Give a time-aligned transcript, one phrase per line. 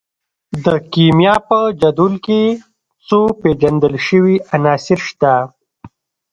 [0.65, 2.41] د کیمیا په جدول کې
[3.07, 5.33] څو پیژندل شوي عناصر شته.